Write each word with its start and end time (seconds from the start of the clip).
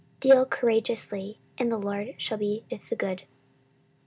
Deal 0.19 0.47
courageously, 0.47 1.37
and 1.59 1.71
the 1.71 1.77
LORD 1.77 2.15
shall 2.17 2.39
be 2.39 2.65
with 2.71 2.89
the 2.89 2.95
good. 2.95 3.21